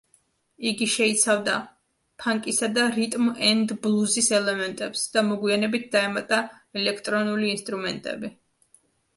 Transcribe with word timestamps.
იგი 0.69 0.85
შეიცავდა 0.91 1.57
ფანკისა 2.23 2.69
და 2.79 2.85
რიტმ 2.95 3.27
ენდ 3.49 3.73
ბლუზის 3.83 4.31
ელემენტებს 4.39 5.05
და 5.19 5.23
მოგვიანებით 5.29 5.87
დაემატა 5.97 6.41
ელექტრონული 6.83 7.53
ინსტრუმენტები. 7.59 8.35